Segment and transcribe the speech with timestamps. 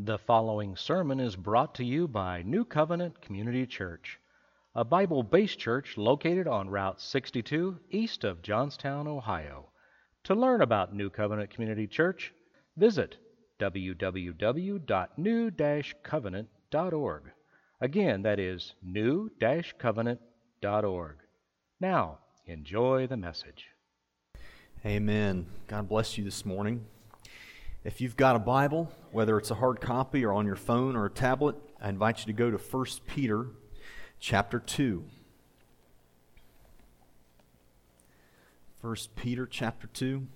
[0.00, 4.20] The following sermon is brought to you by New Covenant Community Church,
[4.72, 9.70] a Bible based church located on Route 62 east of Johnstown, Ohio.
[10.22, 12.32] To learn about New Covenant Community Church,
[12.76, 13.16] visit
[13.58, 14.80] www.new
[16.04, 17.22] covenant.org.
[17.80, 19.30] Again, that is new
[19.80, 21.16] covenant.org.
[21.80, 23.66] Now, enjoy the message.
[24.86, 25.46] Amen.
[25.66, 26.86] God bless you this morning.
[27.84, 31.06] If you've got a Bible, whether it's a hard copy or on your phone or
[31.06, 33.46] a tablet, I invite you to go to 1 Peter
[34.18, 35.04] chapter 2.
[38.80, 40.26] 1 Peter chapter 2.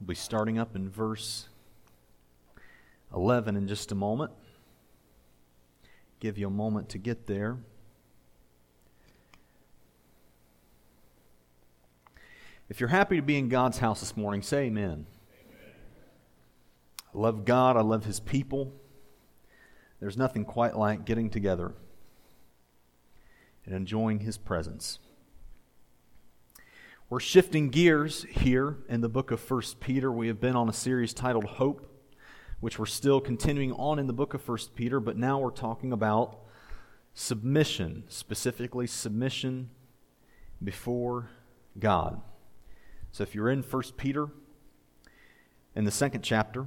[0.00, 1.48] We'll be starting up in verse
[3.14, 4.32] 11 in just a moment.
[6.18, 7.58] Give you a moment to get there.
[12.68, 14.84] If you're happy to be in God's house this morning, say amen.
[14.84, 15.06] amen.
[17.14, 18.74] I love God, I love His people.
[20.00, 21.72] There's nothing quite like getting together
[23.64, 24.98] and enjoying His presence.
[27.08, 30.12] We're shifting gears here in the book of 1 Peter.
[30.12, 31.90] We have been on a series titled Hope,
[32.60, 35.90] which we're still continuing on in the book of 1 Peter, but now we're talking
[35.90, 36.40] about
[37.14, 39.70] submission, specifically submission
[40.62, 41.30] before
[41.78, 42.20] God.
[43.12, 44.28] So if you're in 1 Peter,
[45.74, 46.66] in the second chapter,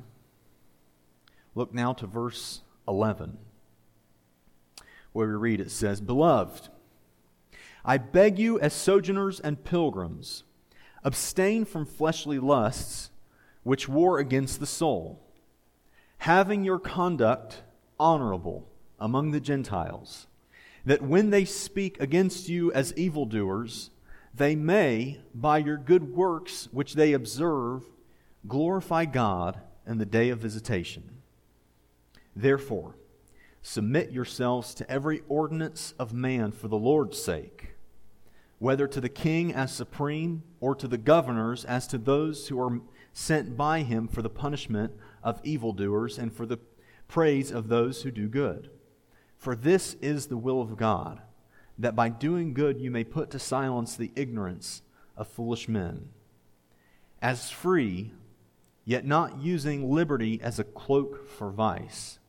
[1.55, 3.37] look now to verse 11,
[5.11, 6.69] where we read it says, Beloved,
[7.83, 10.43] I beg you as sojourners and pilgrims,
[11.03, 13.11] abstain from fleshly lusts
[13.63, 15.21] which war against the soul,
[16.19, 17.63] having your conduct
[17.99, 18.67] honorable
[18.99, 20.27] among the Gentiles,
[20.85, 23.91] that when they speak against you as evildoers,
[24.33, 27.83] they may, by your good works which they observe,
[28.47, 31.21] glorify God in the day of visitation.
[32.35, 32.95] Therefore,
[33.61, 37.75] submit yourselves to every ordinance of man for the Lord's sake,
[38.57, 42.81] whether to the king as supreme, or to the governors as to those who are
[43.13, 44.93] sent by him for the punishment
[45.23, 46.59] of evildoers and for the
[47.07, 48.69] praise of those who do good.
[49.37, 51.21] For this is the will of God
[51.77, 54.81] that by doing good you may put to silence the ignorance
[55.17, 56.09] of foolish men.
[57.21, 58.11] As free,
[58.85, 62.19] yet not using liberty as a cloak for vice,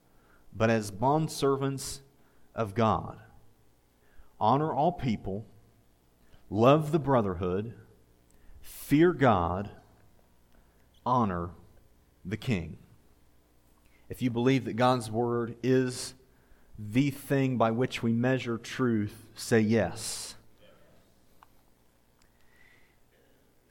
[0.54, 2.00] but as bondservants
[2.54, 3.18] of God.
[4.40, 5.46] Honor all people,
[6.50, 7.74] love the brotherhood,
[8.60, 9.70] fear God,
[11.06, 11.50] honor
[12.24, 12.76] the king.
[14.08, 16.14] If you believe that God's word is
[16.78, 20.34] the thing by which we measure truth, say yes.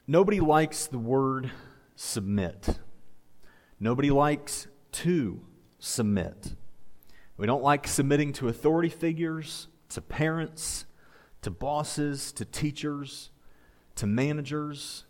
[0.07, 1.51] Nobody likes the word
[1.95, 2.79] submit.
[3.79, 5.41] Nobody likes to
[5.79, 6.53] submit.
[7.37, 10.85] We don't like submitting to authority figures, to parents,
[11.41, 13.29] to bosses, to teachers,
[13.95, 15.05] to managers.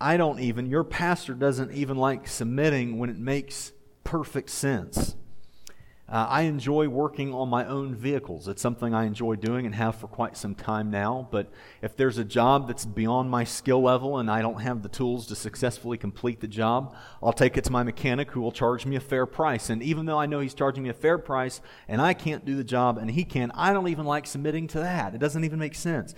[0.00, 3.72] I don't even, your pastor doesn't even like submitting when it makes
[4.04, 5.16] perfect sense.
[6.08, 8.46] Uh, I enjoy working on my own vehicles.
[8.46, 11.26] It's something I enjoy doing and have for quite some time now.
[11.32, 11.50] But
[11.82, 15.26] if there's a job that's beyond my skill level and I don't have the tools
[15.26, 18.94] to successfully complete the job, I'll take it to my mechanic who will charge me
[18.94, 19.68] a fair price.
[19.68, 22.54] And even though I know he's charging me a fair price and I can't do
[22.54, 25.12] the job and he can, I don't even like submitting to that.
[25.12, 26.14] It doesn't even make sense.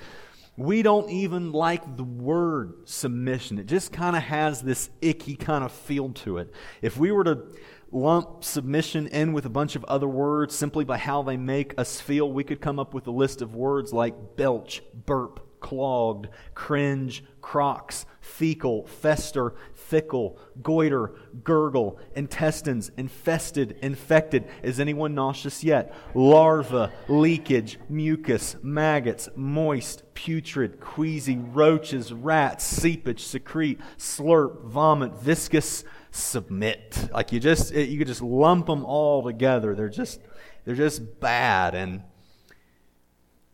[0.58, 3.58] We don't even like the word submission.
[3.58, 6.52] It just kind of has this icky kind of feel to it.
[6.82, 7.44] If we were to
[7.90, 12.00] lump submission in with a bunch of other words simply by how they make us
[12.00, 17.24] feel, we could come up with a list of words like belch, burp, clogged, cringe,
[17.40, 24.44] crocs, fecal, fester, fickle, goiter, gurgle, intestines, infested, infected.
[24.62, 25.94] Is anyone nauseous yet?
[26.14, 35.84] Larva, leakage, mucus, maggots, moist, putrid, queasy, roaches, rats, seepage, secrete, slurp, vomit, viscous,
[36.18, 37.08] submit.
[37.12, 39.74] Like you just you could just lump them all together.
[39.74, 40.20] They're just
[40.64, 42.02] they're just bad and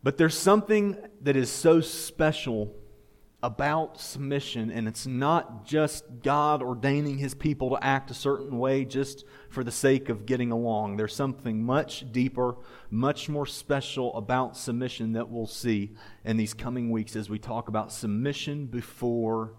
[0.05, 2.75] but there's something that is so special
[3.41, 8.85] about submission, and it's not just God ordaining his people to act a certain way
[8.85, 10.97] just for the sake of getting along.
[10.97, 12.55] There's something much deeper,
[12.91, 17.67] much more special about submission that we'll see in these coming weeks as we talk
[17.67, 19.53] about submission before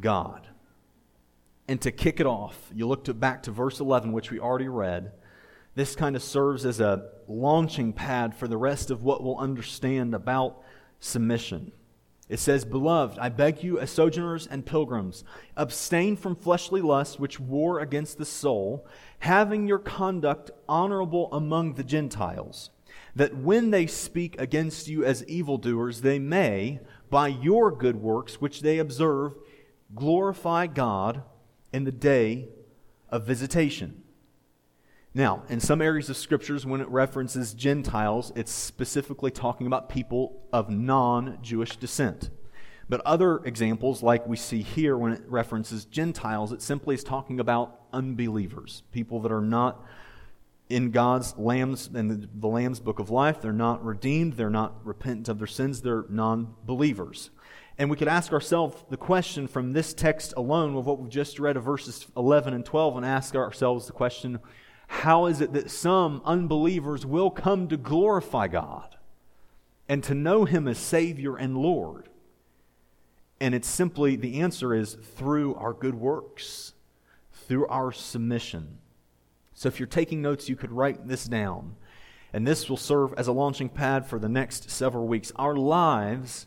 [0.00, 0.48] God.
[1.70, 4.66] And to kick it off, you look to, back to verse 11, which we already
[4.66, 5.12] read.
[5.76, 10.12] This kind of serves as a launching pad for the rest of what we'll understand
[10.12, 10.64] about
[10.98, 11.70] submission.
[12.28, 15.22] It says, Beloved, I beg you, as sojourners and pilgrims,
[15.56, 18.84] abstain from fleshly lusts which war against the soul,
[19.20, 22.70] having your conduct honorable among the Gentiles,
[23.14, 26.80] that when they speak against you as evildoers, they may,
[27.10, 29.34] by your good works which they observe,
[29.94, 31.22] glorify God
[31.72, 32.48] in the day
[33.08, 34.02] of visitation.
[35.12, 40.46] Now, in some areas of scriptures, when it references Gentiles, it's specifically talking about people
[40.52, 42.30] of non Jewish descent.
[42.88, 47.40] But other examples, like we see here when it references Gentiles, it simply is talking
[47.40, 49.84] about unbelievers, people that are not
[50.68, 53.40] in God's lambs in the, the lamb's book of life.
[53.40, 54.34] They're not redeemed.
[54.34, 55.82] They're not repentant of their sins.
[55.82, 57.30] They're non-believers.
[57.80, 61.38] And we could ask ourselves the question from this text alone, of what we've just
[61.38, 64.38] read of verses 11 and 12, and ask ourselves the question
[64.86, 68.96] how is it that some unbelievers will come to glorify God
[69.88, 72.10] and to know Him as Savior and Lord?
[73.40, 76.74] And it's simply the answer is through our good works,
[77.32, 78.76] through our submission.
[79.54, 81.76] So if you're taking notes, you could write this down.
[82.34, 85.32] And this will serve as a launching pad for the next several weeks.
[85.36, 86.46] Our lives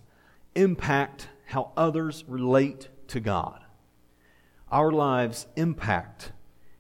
[0.56, 3.64] impact how others relate to God.
[4.72, 6.32] Our lives impact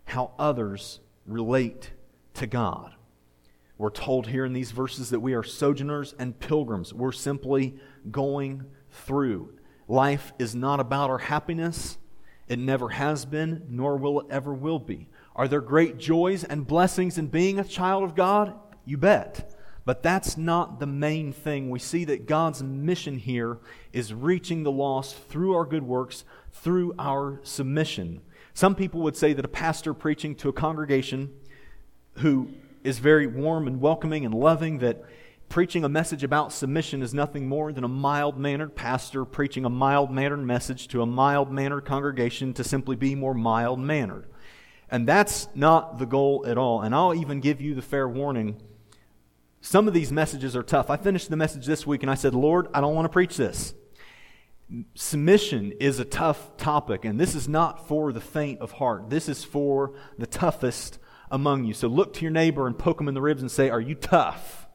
[0.05, 1.91] how others relate
[2.35, 2.93] to God.
[3.77, 6.93] We're told here in these verses that we are sojourners and pilgrims.
[6.93, 7.75] We're simply
[8.09, 9.53] going through.
[9.87, 11.97] Life is not about our happiness.
[12.47, 15.09] It never has been, nor will it ever will be.
[15.35, 18.53] Are there great joys and blessings in being a child of God?
[18.85, 19.52] You bet.
[19.85, 21.69] But that's not the main thing.
[21.69, 23.57] We see that God's mission here
[23.91, 28.21] is reaching the lost through our good works, through our submission.
[28.53, 31.33] Some people would say that a pastor preaching to a congregation
[32.17, 32.49] who
[32.83, 35.03] is very warm and welcoming and loving, that
[35.49, 39.69] preaching a message about submission is nothing more than a mild mannered pastor preaching a
[39.69, 44.25] mild mannered message to a mild mannered congregation to simply be more mild mannered.
[44.89, 46.81] And that's not the goal at all.
[46.81, 48.61] And I'll even give you the fair warning.
[49.63, 50.89] Some of these messages are tough.
[50.89, 53.37] I finished the message this week and I said, Lord, I don't want to preach
[53.37, 53.73] this
[54.95, 59.09] submission is a tough topic, and this is not for the faint of heart.
[59.09, 60.99] This is for the toughest
[61.29, 61.73] among you.
[61.73, 63.95] So look to your neighbor and poke him in the ribs and say, Are you
[63.95, 64.67] tough?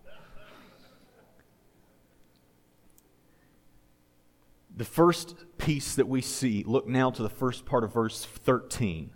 [4.75, 9.11] The first piece that we see, look now to the first part of verse 13.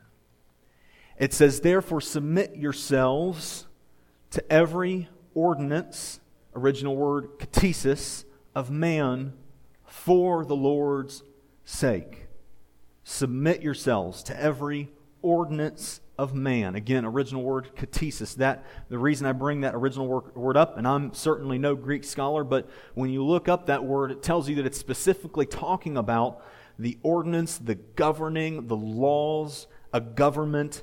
[1.19, 3.66] It says, Therefore, submit yourselves
[4.30, 6.20] to every ordinance,
[6.55, 8.25] original word, ktisis,
[8.55, 9.32] of man
[9.84, 11.23] for the Lord's
[11.64, 12.29] sake.
[13.05, 14.90] Submit yourselves to every
[15.23, 16.75] ordinance of man.
[16.75, 18.37] Again, original word ktisis.
[18.37, 22.05] That the reason I bring that original word, word up, and I'm certainly no Greek
[22.05, 25.96] scholar, but when you look up that word, it tells you that it's specifically talking
[25.96, 26.44] about
[26.79, 30.82] the ordinance, the governing, the laws, a government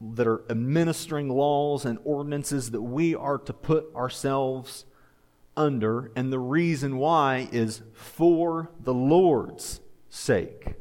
[0.00, 4.84] that are administering laws and ordinances that we are to put ourselves
[5.56, 10.74] under, and the reason why is for the Lord's sake.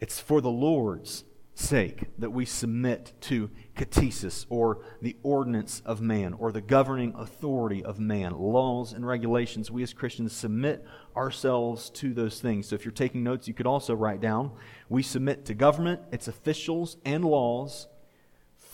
[0.00, 1.24] It's for the Lord's
[1.54, 7.82] sake that we submit to ktisis, or the ordinance of man, or the governing authority
[7.82, 9.70] of man, laws and regulations.
[9.70, 10.84] We as Christians submit
[11.16, 12.68] ourselves to those things.
[12.68, 14.50] So if you're taking notes, you could also write down
[14.88, 17.88] we submit to government, its officials, and laws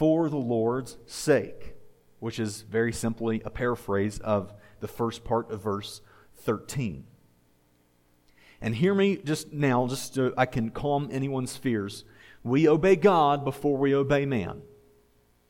[0.02, 1.76] for the Lord's sake,
[2.18, 6.00] which is very simply a paraphrase of the first part of verse
[6.38, 7.04] 13.
[8.60, 12.04] And hear me just now, just so I can calm anyone's fears.
[12.42, 14.62] We obey God before we obey man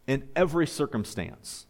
[0.07, 1.67] in every circumstance.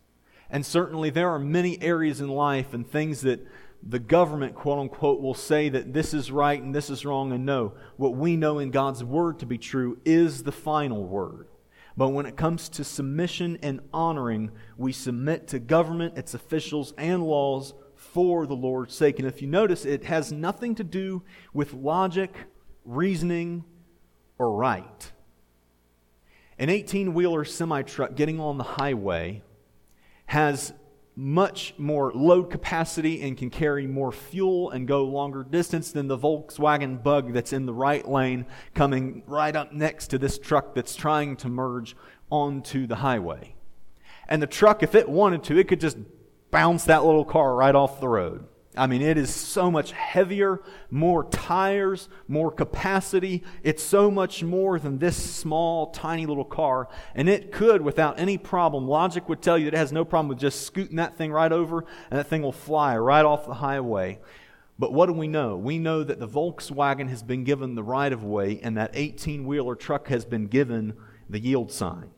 [0.50, 3.46] And certainly there are many areas in life and things that
[3.80, 7.46] the government, quote unquote, will say that this is right and this is wrong, and
[7.46, 7.74] no.
[7.96, 11.46] What we know in God's word to be true is the final word.
[11.96, 17.22] But when it comes to submission and honoring, we submit to government, its officials, and
[17.22, 19.18] laws for the Lord's sake.
[19.18, 21.22] And if you notice, it has nothing to do
[21.52, 22.34] with logic,
[22.84, 23.64] reasoning,
[24.38, 25.12] or right.
[26.58, 29.42] An 18 wheeler semi truck getting on the highway
[30.26, 30.72] has
[31.14, 36.16] much more load capacity and can carry more fuel and go longer distance than the
[36.16, 40.96] Volkswagen bug that's in the right lane coming right up next to this truck that's
[40.96, 41.94] trying to merge
[42.30, 43.54] onto the highway.
[44.26, 45.98] And the truck, if it wanted to, it could just
[46.50, 48.46] bounce that little car right off the road.
[48.74, 53.44] I mean, it is so much heavier, more tires, more capacity.
[53.62, 56.88] It's so much more than this small, tiny little car.
[57.14, 60.28] And it could, without any problem, logic would tell you that it has no problem
[60.28, 63.54] with just scooting that thing right over and that thing will fly right off the
[63.54, 64.20] highway.
[64.78, 65.58] But what do we know?
[65.58, 69.46] We know that the Volkswagen has been given the right of way and that 18
[69.46, 70.94] wheeler truck has been given
[71.28, 72.10] the yield sign.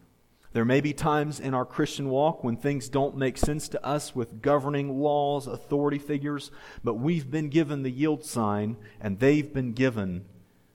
[0.54, 4.14] There may be times in our Christian walk when things don't make sense to us
[4.14, 6.52] with governing laws, authority figures,
[6.84, 10.26] but we've been given the yield sign and they've been given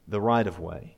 [0.06, 0.98] the right of way.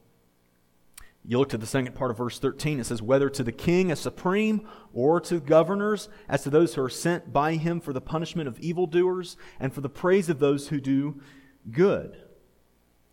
[1.24, 3.92] You look to the second part of verse 13, it says, Whether to the king
[3.92, 8.02] as supreme or to governors, as to those who are sent by him for the
[8.02, 11.22] punishment of evildoers and for the praise of those who do
[11.70, 12.18] good.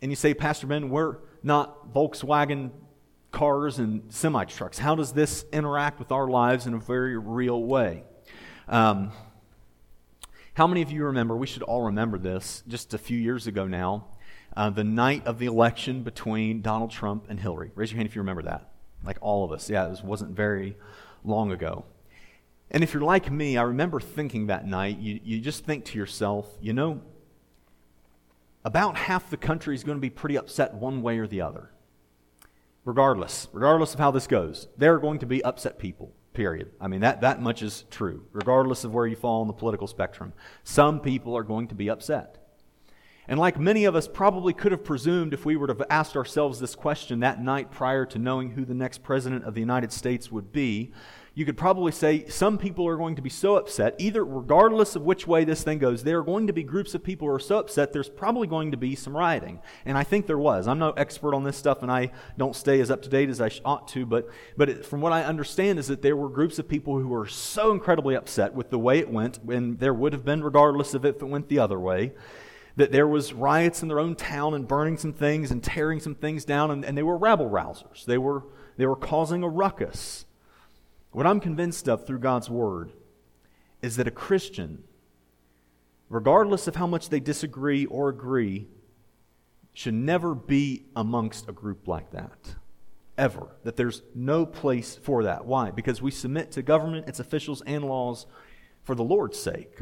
[0.01, 2.71] And you say, Pastor Ben, we're not Volkswagen
[3.31, 4.79] cars and semi trucks.
[4.79, 8.03] How does this interact with our lives in a very real way?
[8.67, 9.11] Um,
[10.53, 13.65] how many of you remember, we should all remember this, just a few years ago
[13.65, 14.07] now,
[14.57, 17.71] uh, the night of the election between Donald Trump and Hillary.
[17.75, 18.71] Raise your hand if you remember that.
[19.03, 19.69] Like all of us.
[19.69, 20.75] Yeah, it was, wasn't very
[21.23, 21.85] long ago.
[22.71, 25.97] And if you're like me, I remember thinking that night, you, you just think to
[25.97, 27.01] yourself, you know,
[28.65, 31.71] about half the country is going to be pretty upset one way or the other.
[32.85, 36.71] Regardless, regardless of how this goes, there are going to be upset people, period.
[36.79, 39.87] I mean, that, that much is true, regardless of where you fall on the political
[39.87, 40.33] spectrum.
[40.63, 42.39] Some people are going to be upset.
[43.27, 46.17] And like many of us probably could have presumed if we were to have asked
[46.17, 49.91] ourselves this question that night prior to knowing who the next president of the United
[49.91, 50.91] States would be,
[51.39, 55.03] you could probably say some people are going to be so upset, either regardless of
[55.03, 57.39] which way this thing goes, there are going to be groups of people who are
[57.39, 59.61] so upset there's probably going to be some rioting.
[59.85, 60.67] And I think there was.
[60.67, 63.39] I'm no expert on this stuff and I don't stay as up to date as
[63.39, 64.27] I ought to, but,
[64.57, 67.25] but it, from what I understand is that there were groups of people who were
[67.25, 71.05] so incredibly upset with the way it went, and there would have been regardless of
[71.05, 72.11] if it went the other way
[72.75, 76.15] that there was riots in their own town and burning some things and tearing some
[76.15, 78.03] things down, and, and they were rabble rousers.
[78.03, 78.43] They were,
[78.75, 80.25] they were causing a ruckus.
[81.11, 82.91] What I'm convinced of through God's Word
[83.81, 84.83] is that a Christian,
[86.09, 88.67] regardless of how much they disagree or agree,
[89.73, 92.55] should never be amongst a group like that.
[93.17, 93.47] Ever.
[93.63, 95.45] That there's no place for that.
[95.45, 95.71] Why?
[95.71, 98.25] Because we submit to government, its officials, and laws
[98.83, 99.79] for the Lord's sake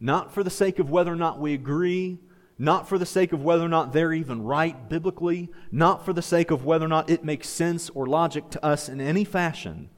[0.00, 2.18] not for the sake of whether or not we agree,
[2.58, 6.22] not for the sake of whether or not they're even right biblically, not for the
[6.22, 9.90] sake of whether or not it makes sense or logic to us in any fashion.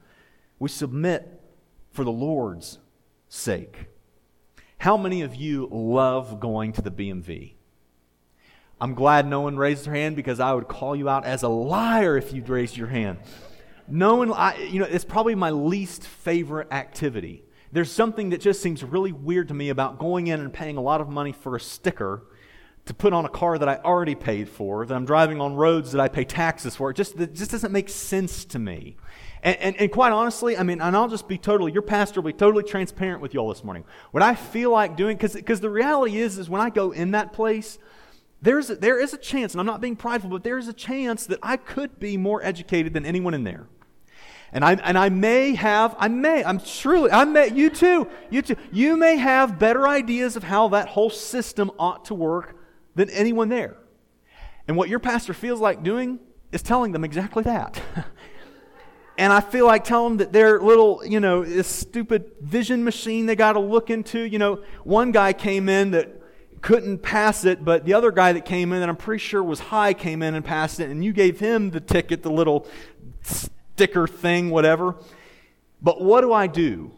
[0.63, 1.41] We submit
[1.91, 2.79] for the Lord's
[3.27, 3.87] sake.
[4.77, 7.55] How many of you love going to the BMV?
[8.79, 11.49] I'm glad no one raised their hand because I would call you out as a
[11.49, 13.17] liar if you'd raised your hand.
[13.89, 17.43] No one, I, you know, it's probably my least favorite activity
[17.73, 20.81] there's something that just seems really weird to me about going in and paying a
[20.81, 22.23] lot of money for a sticker
[22.85, 25.91] to put on a car that I already paid for, that I'm driving on roads
[25.93, 26.91] that I pay taxes for.
[26.91, 28.95] It just, it just doesn't make sense to me.
[29.43, 32.31] And, and, and, quite honestly, I mean, and I'll just be totally, your pastor will
[32.31, 33.83] be totally transparent with you all this morning.
[34.11, 37.33] What I feel like doing, because the reality is, is when I go in that
[37.33, 37.77] place,
[38.41, 40.73] there's a, there is a chance, and I'm not being prideful, but there is a
[40.73, 43.67] chance that I could be more educated than anyone in there.
[44.53, 48.41] And I, and I may have, I may, I'm truly, I may, you too, you
[48.41, 52.55] too, you may have better ideas of how that whole system ought to work
[52.95, 53.75] than anyone there.
[54.67, 56.19] And what your pastor feels like doing
[56.51, 57.81] is telling them exactly that.
[59.17, 63.25] and I feel like telling them that their little, you know, this stupid vision machine
[63.25, 64.19] they got to look into.
[64.19, 66.21] You know, one guy came in that
[66.61, 69.59] couldn't pass it, but the other guy that came in that I'm pretty sure was
[69.59, 72.65] high came in and passed it, and you gave him the ticket, the little
[73.21, 74.95] sticker thing, whatever.
[75.81, 76.91] But what do I do?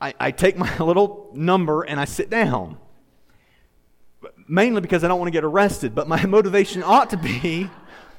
[0.00, 2.78] I, I take my little number and I sit down.
[4.46, 7.70] Mainly because I don't want to get arrested, but my motivation ought to be,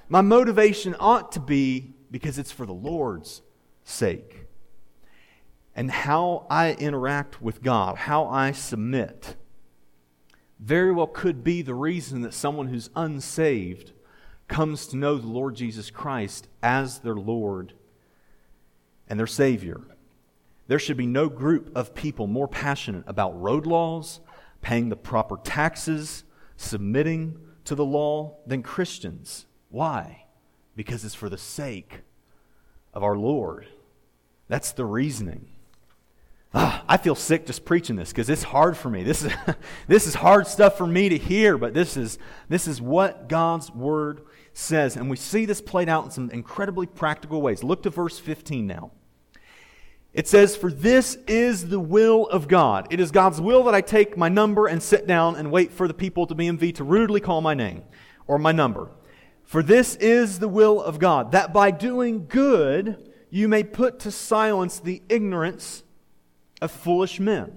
[0.09, 3.41] my motivation ought to be because it's for the Lord's
[3.83, 4.45] sake.
[5.75, 9.35] And how I interact with God, how I submit,
[10.59, 13.93] very well could be the reason that someone who's unsaved
[14.47, 17.73] comes to know the Lord Jesus Christ as their Lord
[19.07, 19.81] and their Savior.
[20.67, 24.19] There should be no group of people more passionate about road laws,
[24.61, 26.25] paying the proper taxes,
[26.57, 29.47] submitting to the law than Christians.
[29.69, 30.22] Why?
[30.75, 32.01] Because it's for the sake
[32.93, 33.67] of our Lord.
[34.47, 35.47] That's the reasoning.
[36.55, 39.03] Ah, I feel sick just preaching this because it's hard for me.
[39.03, 39.33] This is,
[39.87, 43.71] this is hard stuff for me to hear, but this is, this is what God's
[43.71, 44.21] Word
[44.53, 44.95] says.
[44.95, 47.63] And we see this played out in some incredibly practical ways.
[47.63, 48.91] Look to verse 15 now.
[50.13, 52.87] It says, For this is the will of God.
[52.91, 55.87] It is God's will that I take my number and sit down and wait for
[55.87, 57.81] the people to be BMV to rudely call my name
[58.27, 58.91] or my number.
[59.53, 64.09] For this is the will of God, that by doing good you may put to
[64.09, 65.83] silence the ignorance
[66.59, 67.55] of foolish men.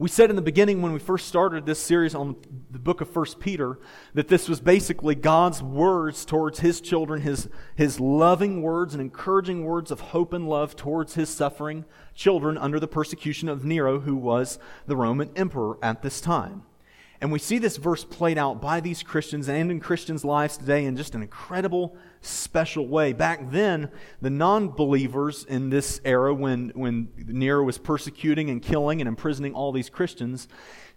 [0.00, 2.34] We said in the beginning when we first started this series on
[2.72, 3.78] the book of 1 Peter
[4.14, 9.64] that this was basically God's words towards his children, his, his loving words and encouraging
[9.64, 11.84] words of hope and love towards his suffering
[12.16, 16.64] children under the persecution of Nero, who was the Roman emperor at this time.
[17.20, 20.84] And we see this verse played out by these Christians and in Christians' lives today
[20.84, 23.12] in just an incredible, special way.
[23.12, 23.90] Back then,
[24.20, 29.54] the non believers in this era, when, when Nero was persecuting and killing and imprisoning
[29.54, 30.48] all these Christians,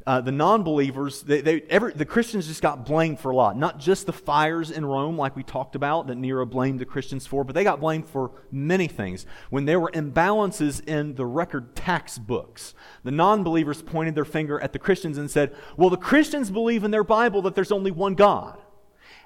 [0.07, 3.57] uh, the non believers, the Christians just got blamed for a lot.
[3.57, 7.27] Not just the fires in Rome, like we talked about, that Nero blamed the Christians
[7.27, 9.25] for, but they got blamed for many things.
[9.49, 12.73] When there were imbalances in the record tax books,
[13.03, 16.85] the non believers pointed their finger at the Christians and said, Well, the Christians believe
[16.85, 18.61] in their Bible that there's only one God.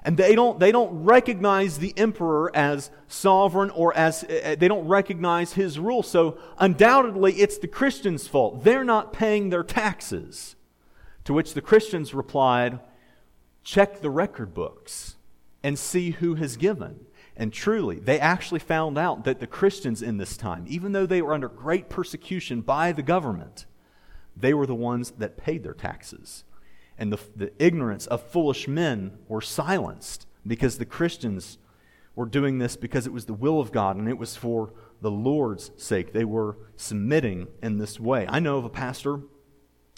[0.02, 4.88] And they don't, they don't recognize the emperor as sovereign or as, uh, they don't
[4.88, 6.02] recognize his rule.
[6.02, 8.64] So undoubtedly, it's the Christians' fault.
[8.64, 10.56] They're not paying their taxes.
[11.24, 12.80] To which the Christians replied,
[13.64, 15.16] Check the record books
[15.62, 17.06] and see who has given.
[17.36, 21.22] And truly, they actually found out that the Christians in this time, even though they
[21.22, 23.66] were under great persecution by the government,
[24.36, 26.44] they were the ones that paid their taxes.
[26.98, 31.58] And the, the ignorance of foolish men were silenced because the Christians
[32.14, 35.10] were doing this because it was the will of God and it was for the
[35.10, 36.12] Lord's sake.
[36.12, 38.26] They were submitting in this way.
[38.28, 39.20] I know of a pastor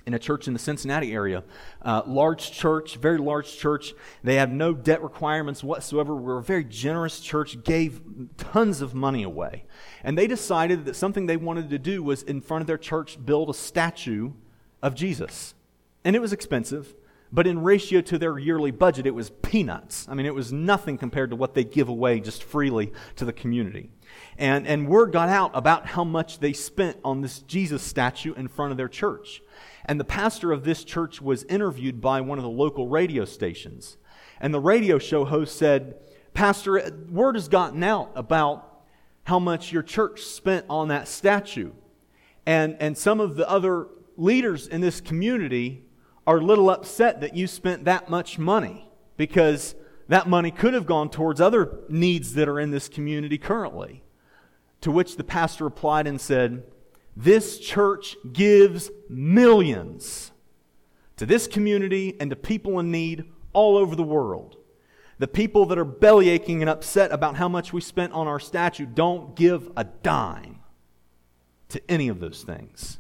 [0.07, 1.43] in a church in the Cincinnati area.
[1.83, 3.95] Uh, large church, very large church.
[4.23, 6.15] They have no debt requirements whatsoever.
[6.15, 8.03] We're a very generous church, gave
[8.37, 9.65] tons of money away.
[10.03, 13.19] And they decided that something they wanted to do was in front of their church
[13.25, 14.33] build a statue
[14.83, 15.55] of Jesus.
[16.05, 16.95] And it was expensive,
[17.33, 20.07] but in ratio to their yearly budget, it was peanuts.
[20.09, 23.33] I mean, it was nothing compared to what they give away just freely to the
[23.33, 23.91] community.
[24.39, 28.49] And, and word got out about how much they spent on this Jesus statue in
[28.49, 29.43] front of their church.
[29.85, 33.99] And the pastor of this church was interviewed by one of the local radio stations.
[34.41, 35.97] And the radio show host said,
[36.33, 38.83] Pastor, word has gotten out about
[39.25, 41.73] how much your church spent on that statue.
[42.47, 45.85] And, and some of the other leaders in this community
[46.27, 49.75] are a little upset that you spent that much money because
[50.09, 54.03] that money could have gone towards other needs that are in this community currently.
[54.83, 56.63] To which the pastor replied and said,
[57.17, 60.33] this church gives millions
[61.17, 64.57] to this community and to people in need all over the world.
[65.19, 68.41] The people that are belly aching and upset about how much we spent on our
[68.41, 70.59] statue don't give a dime
[71.69, 72.99] to any of those things.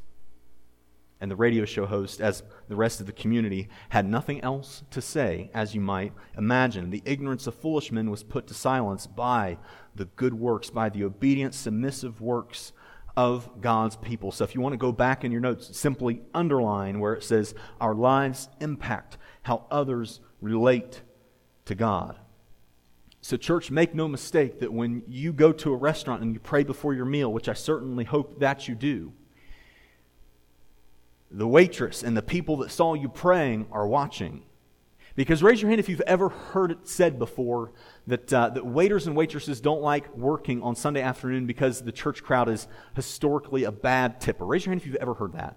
[1.20, 5.00] And the radio show host, as the rest of the community, had nothing else to
[5.00, 6.90] say, as you might imagine.
[6.90, 9.59] The ignorance of foolish men was put to silence by
[9.94, 12.72] the good works, by the obedient, submissive works
[13.16, 14.33] of God's people.
[14.33, 17.55] So if you want to go back in your notes, simply underline where it says,
[17.81, 21.03] Our lives impact how others relate
[21.66, 22.18] to God.
[23.20, 26.62] So, church, make no mistake that when you go to a restaurant and you pray
[26.62, 29.14] before your meal, which I certainly hope that you do,
[31.31, 34.42] the waitress and the people that saw you praying are watching.
[35.16, 37.72] Because raise your hand if you've ever heard it said before
[38.07, 42.24] that, uh, that waiters and waitresses don't like working on Sunday afternoon because the church
[42.24, 44.44] crowd is historically a bad tipper.
[44.44, 45.57] Raise your hand if you've ever heard that.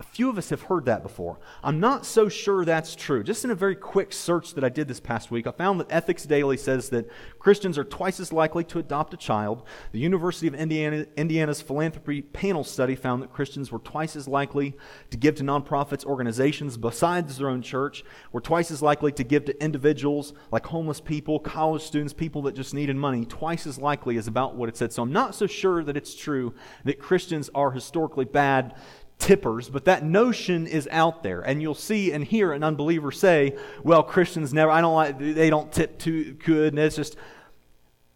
[0.00, 1.38] A few of us have heard that before.
[1.62, 3.22] I'm not so sure that's true.
[3.22, 5.86] Just in a very quick search that I did this past week, I found that
[5.88, 9.62] Ethics Daily says that Christians are twice as likely to adopt a child.
[9.92, 14.74] The University of Indiana, Indiana's philanthropy panel study found that Christians were twice as likely
[15.10, 18.02] to give to nonprofits, organizations besides their own church,
[18.32, 22.56] were twice as likely to give to individuals like homeless people, college students, people that
[22.56, 23.24] just needed money.
[23.24, 24.92] Twice as likely is about what it said.
[24.92, 26.52] So I'm not so sure that it's true
[26.82, 28.74] that Christians are historically bad
[29.18, 31.40] tippers, but that notion is out there.
[31.40, 35.50] And you'll see and hear an unbeliever say, well, Christians never, I don't like, they
[35.50, 36.72] don't tip too good.
[36.72, 37.16] And it's just,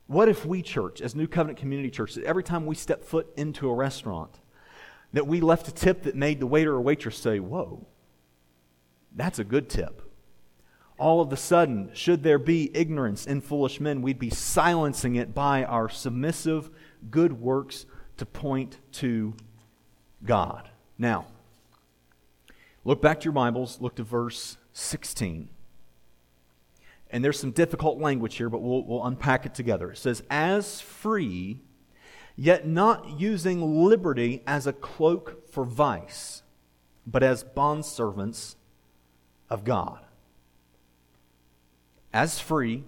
[0.06, 3.68] what if we, church, as New Covenant Community Church, every time we step foot into
[3.68, 4.38] a restaurant,
[5.12, 7.86] that we left a tip that made the waiter or waitress say, whoa,
[9.14, 10.02] that's a good tip.
[10.98, 15.34] All of a sudden, should there be ignorance in foolish men, we'd be silencing it
[15.34, 16.70] by our submissive
[17.10, 19.34] good works to point to
[20.24, 20.68] God.
[20.98, 21.26] Now,
[22.84, 25.48] look back to your Bibles, look to verse 16.
[27.10, 29.92] And there's some difficult language here, but we'll, we'll unpack it together.
[29.92, 31.60] It says, As free,
[32.36, 36.42] yet not using liberty as a cloak for vice,
[37.06, 38.56] but as bondservants
[39.48, 40.00] of God.
[42.12, 42.84] As free,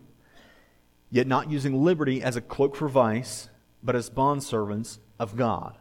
[1.11, 3.49] yet not using liberty as a cloak for vice,
[3.83, 5.77] but as bondservants of God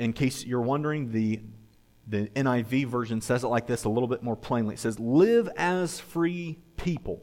[0.00, 1.40] in case you're wondering, the
[2.06, 4.74] The NIV version says it like this a little bit more plainly.
[4.74, 7.22] It says, Live as free people,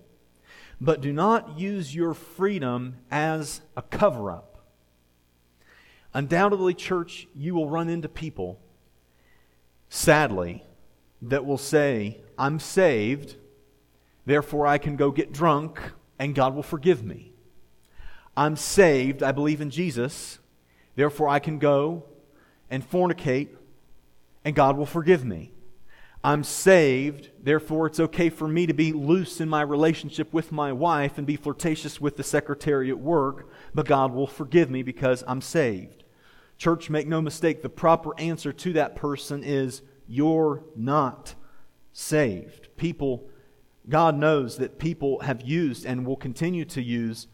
[0.80, 4.70] but do not use your freedom as a cover up.
[6.14, 8.62] Undoubtedly, church, you will run into people,
[9.90, 10.64] sadly,
[11.22, 13.36] that will say, I'm saved,
[14.26, 15.82] therefore I can go get drunk
[16.18, 17.34] and God will forgive me.
[18.38, 20.40] I'm saved, I believe in Jesus,
[20.96, 22.06] therefore I can go
[22.70, 23.50] and fornicate
[24.48, 25.52] and God will forgive me.
[26.24, 30.72] I'm saved, therefore it's okay for me to be loose in my relationship with my
[30.72, 35.24] wife and be flirtatious with the secretary at work, but God will forgive me because
[35.28, 36.06] I'm saved.
[36.58, 41.36] Church, make no mistake, the proper answer to that person is you're not
[41.94, 42.70] saved.
[42.78, 43.30] People,
[43.90, 47.28] God knows that people have used and will continue to use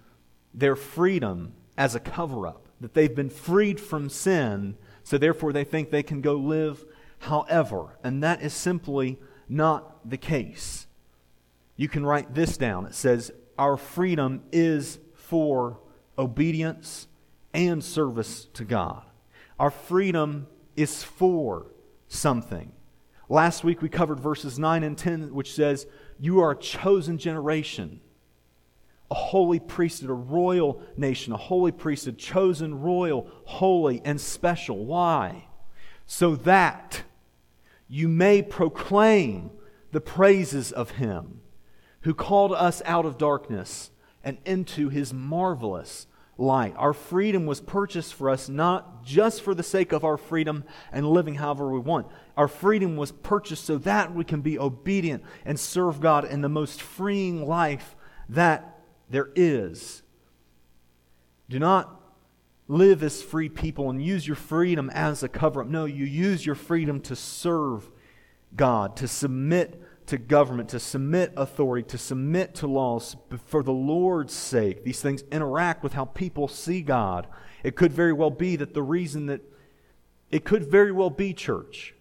[0.53, 5.63] their freedom as a cover up, that they've been freed from sin, so therefore they
[5.63, 6.85] think they can go live
[7.19, 7.97] however.
[8.03, 10.87] And that is simply not the case.
[11.75, 12.85] You can write this down.
[12.85, 15.79] It says, Our freedom is for
[16.17, 17.07] obedience
[17.53, 19.03] and service to God.
[19.59, 21.67] Our freedom is for
[22.07, 22.71] something.
[23.29, 25.87] Last week we covered verses 9 and 10, which says,
[26.19, 28.01] You are a chosen generation,
[29.33, 34.85] holy priesthood, a royal nation, a holy priesthood, chosen, royal, holy, and special.
[34.85, 35.47] Why?
[36.05, 37.01] So that
[37.87, 39.49] you may proclaim
[39.91, 41.41] the praises of Him
[42.01, 43.89] who called us out of darkness
[44.23, 46.05] and into His marvelous
[46.37, 46.75] light.
[46.77, 51.09] Our freedom was purchased for us not just for the sake of our freedom and
[51.09, 52.05] living however we want.
[52.37, 56.49] Our freedom was purchased so that we can be obedient and serve God in the
[56.49, 57.95] most freeing life
[58.29, 58.72] that
[59.13, 60.01] there is.
[61.47, 62.01] Do not
[62.67, 65.67] live as free people and use your freedom as a cover up.
[65.67, 67.91] No, you use your freedom to serve
[68.55, 74.33] God, to submit to government, to submit authority, to submit to laws for the Lord's
[74.33, 74.83] sake.
[74.83, 77.27] These things interact with how people see God.
[77.63, 79.41] It could very well be that the reason that
[80.31, 81.93] it could very well be, church,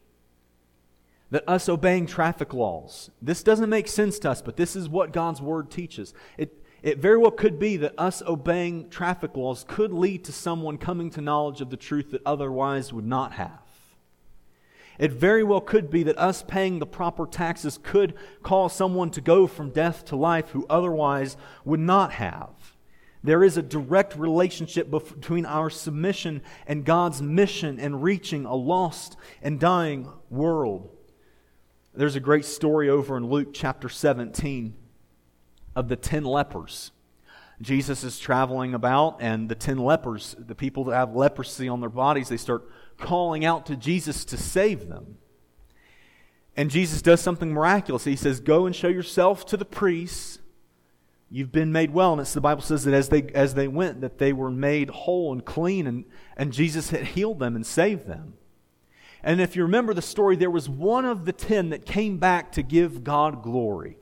[1.31, 5.13] that us obeying traffic laws, this doesn't make sense to us, but this is what
[5.13, 6.15] God's Word teaches.
[6.39, 10.79] It, it very well could be that us obeying traffic laws could lead to someone
[10.79, 13.61] coming to knowledge of the truth that otherwise would not have.
[14.99, 19.21] It very well could be that us paying the proper taxes could cause someone to
[19.21, 22.51] go from death to life who otherwise would not have.
[23.25, 29.17] There is a direct relationship between our submission and God's mission in reaching a lost
[29.41, 30.91] and dying world.
[31.95, 34.75] There's a great story over in Luke chapter 17
[35.75, 36.93] of the ten lepers.
[37.61, 41.89] Jesus is traveling about, and the ten lepers, the people that have leprosy on their
[41.89, 45.19] bodies, they start calling out to Jesus to save them.
[46.57, 48.05] And Jesus does something miraculous.
[48.05, 50.39] He says, Go and show yourself to the priests.
[51.31, 52.13] You've been made well.
[52.13, 55.33] And the Bible says that as they, as they went, that they were made whole
[55.33, 56.05] and clean, and,
[56.37, 58.35] and Jesus had healed them and saved them.
[59.23, 62.53] And if you remember the story, there was one of the ten that came back
[62.53, 63.97] to give God glory.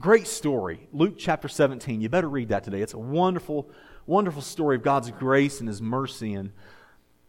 [0.00, 0.88] Great story.
[0.94, 2.00] Luke chapter 17.
[2.00, 2.80] You better read that today.
[2.80, 3.68] It's a wonderful,
[4.06, 6.32] wonderful story of God's grace and His mercy.
[6.32, 6.52] And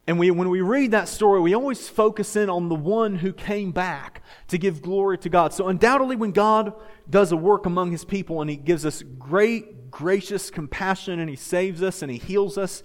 [0.07, 3.33] and we, when we read that story, we always focus in on the one who
[3.33, 5.53] came back to give glory to God.
[5.53, 6.73] So, undoubtedly, when God
[7.09, 11.35] does a work among his people and he gives us great, gracious compassion and he
[11.35, 12.83] saves us and he heals us,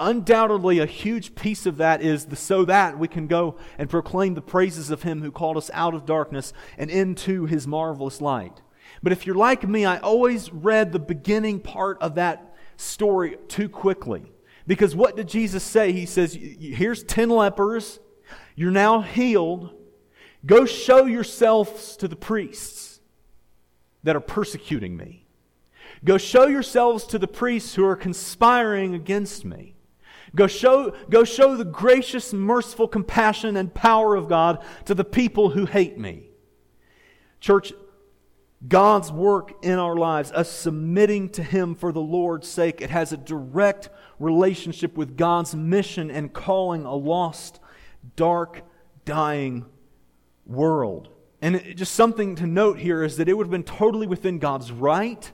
[0.00, 4.34] undoubtedly a huge piece of that is the, so that we can go and proclaim
[4.34, 8.60] the praises of him who called us out of darkness and into his marvelous light.
[9.02, 13.68] But if you're like me, I always read the beginning part of that story too
[13.68, 14.32] quickly.
[14.66, 15.92] Because what did Jesus say?
[15.92, 18.00] He says, Here's 10 lepers.
[18.54, 19.70] You're now healed.
[20.44, 23.00] Go show yourselves to the priests
[24.02, 25.26] that are persecuting me.
[26.04, 29.74] Go show yourselves to the priests who are conspiring against me.
[30.34, 35.50] Go show, go show the gracious, merciful compassion and power of God to the people
[35.50, 36.30] who hate me.
[37.40, 37.72] Church,
[38.66, 43.12] God's work in our lives, us submitting to Him for the Lord's sake, it has
[43.12, 47.60] a direct relationship with God's mission and calling a lost,
[48.16, 48.62] dark,
[49.04, 49.64] dying
[50.44, 51.08] world.
[51.40, 54.40] And it, just something to note here is that it would have been totally within
[54.40, 55.30] God's right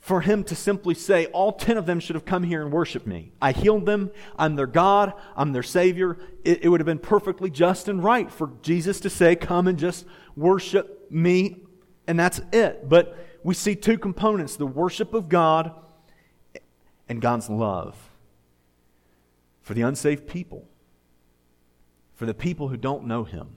[0.00, 3.06] for him to simply say, All ten of them should have come here and worshiped
[3.06, 3.32] me.
[3.42, 4.10] I healed them.
[4.38, 5.12] I'm their God.
[5.36, 6.16] I'm their Savior.
[6.44, 9.78] It, it would have been perfectly just and right for Jesus to say, Come and
[9.78, 11.65] just worship me.
[12.06, 12.88] And that's it.
[12.88, 15.72] But we see two components the worship of God
[17.08, 17.96] and God's love
[19.60, 20.66] for the unsaved people,
[22.14, 23.56] for the people who don't know Him.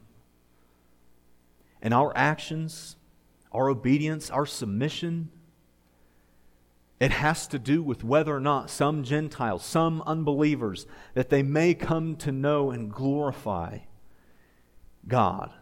[1.81, 2.95] And our actions,
[3.51, 5.29] our obedience, our submission,
[6.99, 11.73] it has to do with whether or not some Gentiles, some unbelievers, that they may
[11.73, 13.79] come to know and glorify
[15.07, 15.53] God.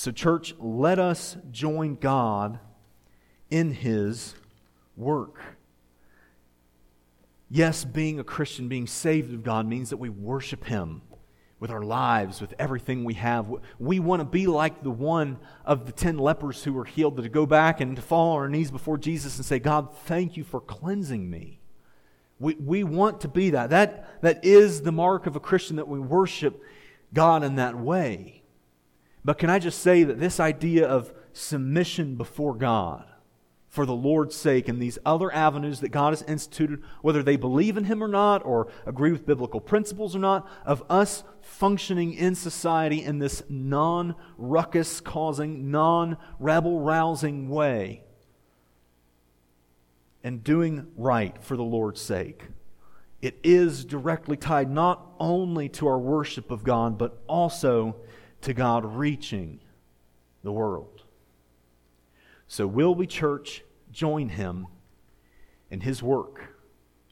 [0.00, 2.58] So, church, let us join God
[3.50, 4.34] in His
[4.96, 5.38] work.
[7.50, 11.02] Yes, being a Christian, being saved of God, means that we worship Him
[11.58, 13.52] with our lives, with everything we have.
[13.78, 15.36] We want to be like the one
[15.66, 18.48] of the ten lepers who were healed, to go back and to fall on our
[18.48, 21.60] knees before Jesus and say, God, thank you for cleansing me.
[22.38, 23.68] We, we want to be that.
[23.68, 24.22] that.
[24.22, 26.62] That is the mark of a Christian that we worship
[27.12, 28.39] God in that way.
[29.24, 33.04] But can I just say that this idea of submission before God,
[33.68, 37.76] for the Lord's sake and these other avenues that God has instituted, whether they believe
[37.76, 42.34] in Him or not, or agree with biblical principles or not, of us functioning in
[42.34, 48.02] society in this non ruckus causing, non rebel rousing way,
[50.24, 52.48] and doing right for the Lord's sake.
[53.22, 57.96] It is directly tied not only to our worship of God, but also
[58.42, 59.60] to God reaching
[60.42, 61.02] the world.
[62.48, 64.66] So, will we, church, join him
[65.70, 66.56] in his work?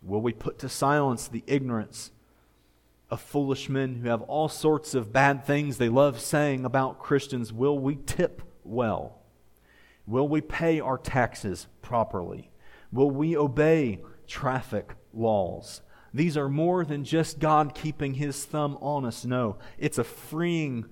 [0.03, 2.11] Will we put to silence the ignorance
[3.11, 7.53] of foolish men who have all sorts of bad things they love saying about Christians?
[7.53, 9.19] Will we tip well?
[10.07, 12.51] Will we pay our taxes properly?
[12.93, 15.83] Will we obey traffic laws?
[16.15, 19.25] These are more than just God keeping his thumb on us.
[19.25, 20.87] No, it's a freeing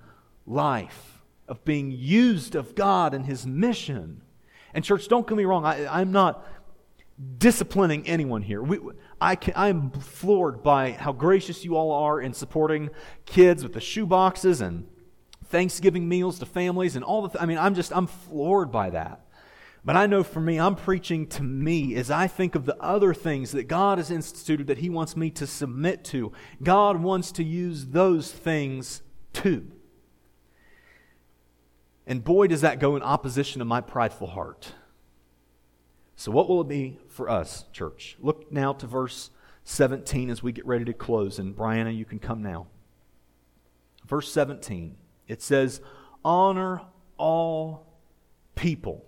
[0.46, 4.22] life of being used of God and his mission
[4.76, 6.46] and, church, don't get me wrong, I, am not
[7.38, 8.62] disciplining anyone here.
[8.62, 8.78] We,
[9.18, 12.90] I can, I'm floored by how gracious you all are in supporting
[13.24, 14.86] kids with the shoe boxes and
[15.46, 17.30] Thanksgiving meals to families and all the.
[17.30, 19.22] Th- I mean, I'm just, I'm floored by that.
[19.82, 23.14] But I know for me, I'm preaching to me as I think of the other
[23.14, 26.32] things that God has instituted that He wants me to submit to.
[26.62, 29.00] God wants to use those things
[29.32, 29.72] too.
[32.06, 34.72] And boy, does that go in opposition to my prideful heart.
[36.14, 38.16] So, what will it be for us, church?
[38.20, 39.30] Look now to verse
[39.64, 41.38] 17 as we get ready to close.
[41.38, 42.68] And, Brianna, you can come now.
[44.06, 45.80] Verse 17, it says,
[46.24, 46.80] Honor
[47.18, 47.86] all
[48.54, 49.04] people.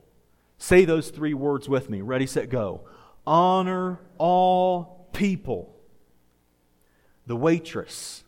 [0.59, 2.01] Say those three words with me.
[2.01, 2.83] Ready, set, go.
[3.27, 5.75] Honor all people.
[7.27, 8.25] The waitress,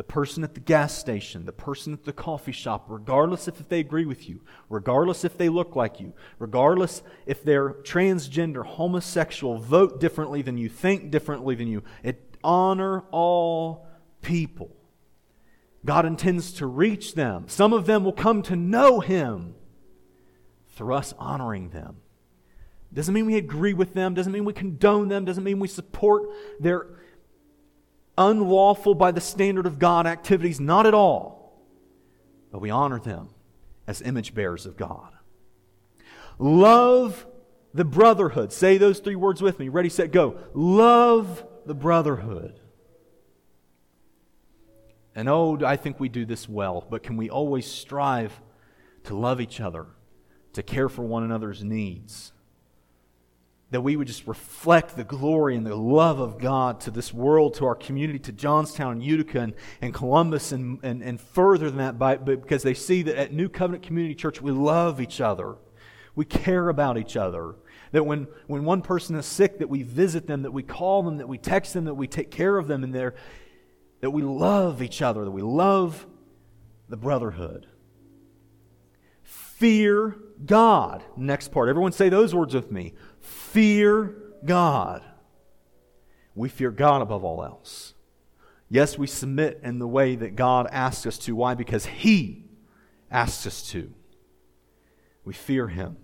[0.00, 3.80] the person at the gas station, the person at the coffee shop, regardless if they
[3.80, 10.00] agree with you, regardless if they look like you, regardless if they're transgender, homosexual, vote
[10.00, 13.86] differently than you, think differently than you, it honor all
[14.22, 14.74] people.
[15.84, 17.44] God intends to reach them.
[17.46, 19.54] Some of them will come to know him
[20.76, 21.96] through us honoring them.
[22.90, 26.22] Doesn't mean we agree with them, doesn't mean we condone them, doesn't mean we support
[26.58, 26.86] their
[28.20, 31.58] unlawful by the standard of God activities, not at all.
[32.52, 33.30] But we honor them
[33.86, 35.12] as image bearers of God.
[36.38, 37.26] Love
[37.72, 38.52] the brotherhood.
[38.52, 39.68] Say those three words with me.
[39.68, 40.36] Ready, set, go.
[40.54, 42.60] Love the brotherhood.
[45.14, 48.40] And oh, I think we do this well, but can we always strive
[49.04, 49.86] to love each other,
[50.52, 52.32] to care for one another's needs?
[53.70, 57.54] That we would just reflect the glory and the love of God to this world,
[57.54, 61.98] to our community, to Johnstown Utica and, and Columbus, and, and, and further than that,
[61.98, 65.56] by, because they see that at New Covenant Community Church, we love each other.
[66.16, 67.54] We care about each other.
[67.92, 71.18] That when, when one person is sick, that we visit them, that we call them,
[71.18, 73.14] that we text them, that we take care of them, and there,
[74.00, 76.06] that we love each other, that we love
[76.88, 77.68] the brotherhood.
[79.22, 81.04] Fear God.
[81.16, 81.68] Next part.
[81.68, 85.02] Everyone say those words with me fear God.
[86.34, 87.94] We fear God above all else.
[88.68, 91.34] Yes, we submit in the way that God asks us to.
[91.34, 91.54] Why?
[91.54, 92.44] Because He
[93.10, 93.92] asks us to.
[95.24, 95.96] We fear Him.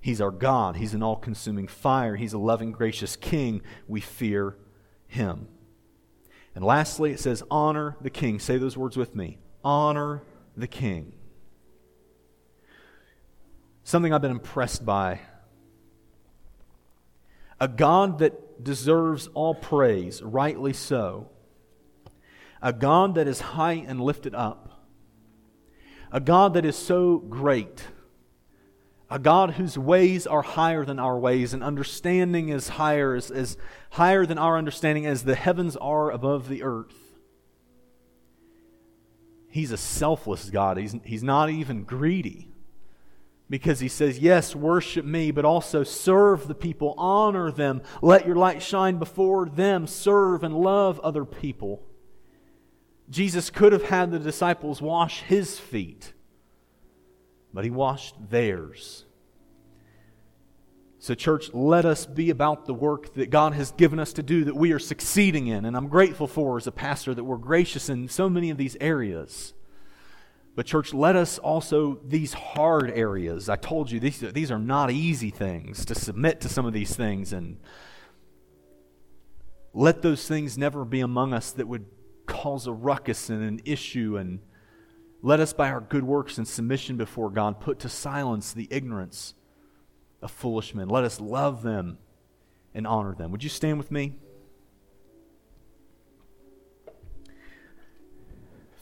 [0.00, 0.76] He's our God.
[0.76, 2.16] He's an all consuming fire.
[2.16, 3.60] He's a loving, gracious King.
[3.86, 4.56] We fear
[5.06, 5.48] Him.
[6.54, 8.38] And lastly, it says, Honor the King.
[8.38, 9.38] Say those words with me.
[9.62, 10.22] Honor
[10.56, 11.12] the King.
[13.84, 15.20] Something I've been impressed by
[17.60, 21.28] a God that deserves all praise, rightly so.
[22.62, 24.86] A God that is high and lifted up.
[26.10, 27.84] A God that is so great.
[29.10, 33.56] A God whose ways are higher than our ways, and understanding is higher, is, is
[33.90, 36.94] higher than our understanding as the heavens are above the earth.
[39.50, 40.76] He's a selfless God.
[40.76, 42.52] He's, he's not even greedy
[43.50, 48.36] because he says, Yes, worship me, but also serve the people, honor them, let your
[48.36, 51.82] light shine before them, serve and love other people.
[53.10, 56.12] Jesus could have had the disciples wash his feet,
[57.54, 59.06] but he washed theirs.
[61.00, 64.44] So, church, let us be about the work that God has given us to do
[64.44, 65.64] that we are succeeding in.
[65.64, 68.76] And I'm grateful for as a pastor that we're gracious in so many of these
[68.80, 69.54] areas.
[70.58, 74.90] But, church, let us also, these hard areas, I told you, these, these are not
[74.90, 77.32] easy things to submit to some of these things.
[77.32, 77.60] And
[79.72, 81.86] let those things never be among us that would
[82.26, 84.16] cause a ruckus and an issue.
[84.16, 84.40] And
[85.22, 89.34] let us, by our good works and submission before God, put to silence the ignorance
[90.20, 90.88] of foolish men.
[90.88, 91.98] Let us love them
[92.74, 93.30] and honor them.
[93.30, 94.18] Would you stand with me?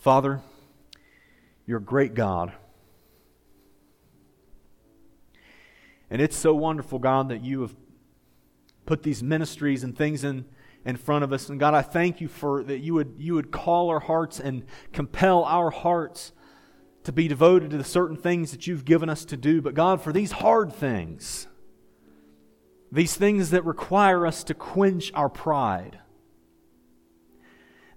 [0.00, 0.40] Father,
[1.66, 2.52] you're great God.
[6.08, 7.74] And it's so wonderful, God, that you have
[8.84, 10.44] put these ministries and things in,
[10.84, 11.48] in front of us.
[11.48, 14.64] And God, I thank you for that you would, you would call our hearts and
[14.92, 16.32] compel our hearts
[17.02, 19.60] to be devoted to the certain things that you've given us to do.
[19.60, 21.48] But God, for these hard things,
[22.92, 25.98] these things that require us to quench our pride,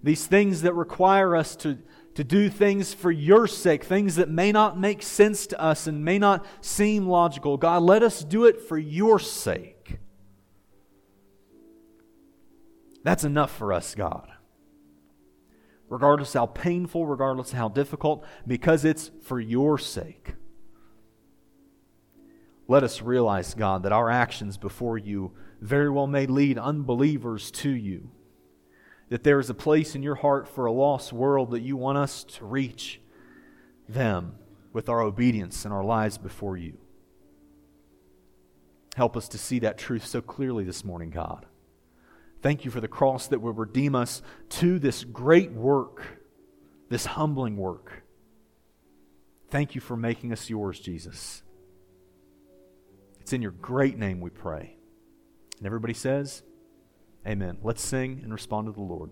[0.02, 1.78] these things that require us to,
[2.14, 6.04] to do things for your sake, things that may not make sense to us and
[6.04, 7.56] may not seem logical.
[7.56, 9.98] God, let us do it for your sake.
[13.02, 14.30] That's enough for us, God
[15.90, 20.34] regardless how painful, regardless how difficult, because it's for your sake.
[22.68, 27.68] Let us realize, God, that our actions before you very well may lead unbelievers to
[27.68, 28.12] you.
[29.10, 31.98] That there is a place in your heart for a lost world that you want
[31.98, 33.00] us to reach
[33.88, 34.36] them
[34.72, 36.78] with our obedience and our lives before you.
[38.96, 41.46] Help us to see that truth so clearly this morning, God.
[42.42, 46.20] Thank you for the cross that will redeem us to this great work,
[46.88, 48.04] this humbling work.
[49.50, 51.42] Thank you for making us yours, Jesus.
[53.20, 54.76] It's in your great name we pray.
[55.58, 56.42] And everybody says,
[57.26, 57.58] Amen.
[57.62, 59.10] Let's sing and respond to the Lord.